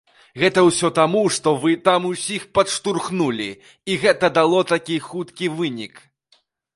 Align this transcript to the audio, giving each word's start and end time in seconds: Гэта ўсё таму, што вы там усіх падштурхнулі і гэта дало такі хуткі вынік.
Гэта 0.41 0.59
ўсё 0.67 0.87
таму, 0.99 1.19
што 1.35 1.51
вы 1.65 1.75
там 1.89 2.07
усіх 2.11 2.47
падштурхнулі 2.59 3.49
і 3.91 3.99
гэта 4.07 4.31
дало 4.39 4.63
такі 4.73 4.97
хуткі 5.09 5.51
вынік. 5.61 5.93